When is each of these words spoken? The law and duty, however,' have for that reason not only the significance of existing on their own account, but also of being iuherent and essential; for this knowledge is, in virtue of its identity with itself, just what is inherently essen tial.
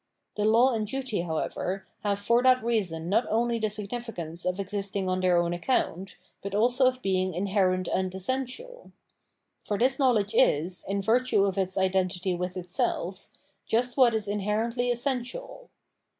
The 0.33 0.45
law 0.45 0.73
and 0.73 0.87
duty, 0.87 1.21
however,' 1.21 1.85
have 2.01 2.17
for 2.17 2.41
that 2.41 2.63
reason 2.63 3.07
not 3.07 3.27
only 3.29 3.59
the 3.59 3.69
significance 3.69 4.45
of 4.45 4.59
existing 4.59 5.07
on 5.07 5.21
their 5.21 5.37
own 5.37 5.53
account, 5.53 6.15
but 6.41 6.55
also 6.55 6.87
of 6.87 7.03
being 7.03 7.33
iuherent 7.33 7.87
and 7.87 8.11
essential; 8.15 8.93
for 9.63 9.77
this 9.77 9.99
knowledge 9.99 10.33
is, 10.33 10.83
in 10.87 11.03
virtue 11.03 11.45
of 11.45 11.59
its 11.59 11.77
identity 11.77 12.33
with 12.33 12.57
itself, 12.57 13.29
just 13.67 13.95
what 13.95 14.15
is 14.15 14.27
inherently 14.27 14.89
essen 14.89 15.19
tial. 15.19 15.67